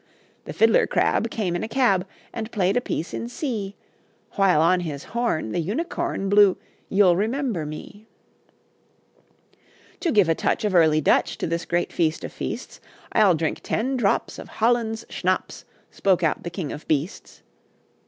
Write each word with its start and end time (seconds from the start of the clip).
The 0.45 0.53
fiddler 0.53 0.87
crab 0.87 1.29
Came 1.29 1.55
in 1.55 1.61
a 1.63 1.67
cab, 1.67 2.07
And 2.33 2.51
played 2.51 2.75
a 2.75 2.81
piece 2.81 3.13
in 3.13 3.29
C; 3.29 3.75
While 4.31 4.59
on 4.59 4.79
his 4.79 5.03
horn, 5.13 5.51
The 5.51 5.59
Unicorn 5.59 6.27
Blew, 6.27 6.57
You'll 6.89 7.15
Remember 7.15 7.67
Me. 7.67 8.07
"To 9.99 10.11
give 10.11 10.27
a 10.27 10.33
touch 10.33 10.65
Of 10.65 10.73
early 10.73 11.01
Dutch 11.01 11.37
To 11.37 11.45
this 11.45 11.65
great 11.65 11.93
feast 11.93 12.23
of 12.23 12.33
feasts, 12.33 12.81
I'll 13.11 13.35
drink 13.35 13.59
ten 13.61 13.95
drops 13.95 14.39
Of 14.39 14.47
Holland's 14.57 15.05
schnapps," 15.07 15.65
Spoke 15.91 16.23
out 16.23 16.41
the 16.41 16.49
King 16.49 16.71
of 16.71 16.87
Beasts. 16.87 17.43